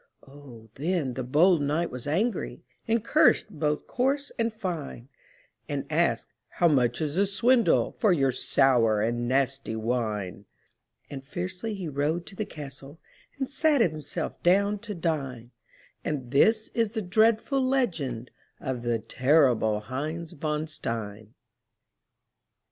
Oh, 0.27 0.71
then 0.73 1.13
the 1.13 1.21
bold 1.23 1.61
knight 1.61 1.91
was 1.91 2.07
angry, 2.07 2.63
And 2.87 3.03
cursed 3.05 3.51
both 3.51 3.85
coarse 3.85 4.31
and 4.39 4.51
fine; 4.51 5.09
And 5.69 5.85
asked, 5.91 6.33
"How 6.47 6.67
much 6.67 7.01
is 7.01 7.17
the 7.17 7.27
swindle 7.27 7.91
For 7.99 8.11
your 8.11 8.31
sour 8.31 8.99
and 8.99 9.27
nasty 9.27 9.75
wine?" 9.75 10.45
And 11.11 11.23
fiercely 11.23 11.75
he 11.75 11.87
rode 11.87 12.25
to 12.25 12.35
the 12.35 12.45
castle 12.47 12.99
And 13.37 13.47
sat 13.47 13.79
himself 13.81 14.41
down 14.41 14.79
to 14.79 14.95
dine; 14.95 15.51
And 16.03 16.31
this 16.31 16.69
is 16.69 16.93
the 16.95 17.03
dreadful 17.03 17.61
legend 17.63 18.31
Of 18.59 18.81
the 18.81 18.97
terrible 18.97 19.81
Heinz 19.81 20.31
von 20.31 20.65
Stein. 20.65 21.35